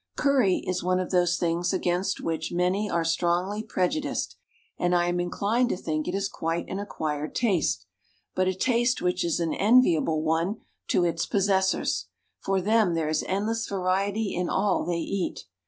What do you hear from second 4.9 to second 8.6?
I am inclined to think it is quite an acquired taste, but a